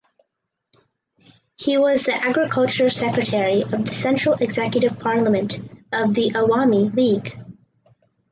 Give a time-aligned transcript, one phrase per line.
[1.57, 5.59] He was the Agriculture Secretary of the Central Executive Parliament
[5.91, 7.37] of the Awami League.